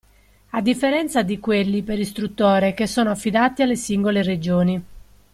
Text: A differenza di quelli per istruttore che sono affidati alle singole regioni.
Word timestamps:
A 0.49 0.61
differenza 0.63 1.21
di 1.21 1.37
quelli 1.39 1.83
per 1.83 1.99
istruttore 1.99 2.73
che 2.73 2.87
sono 2.87 3.11
affidati 3.11 3.61
alle 3.61 3.75
singole 3.75 4.23
regioni. 4.23 4.83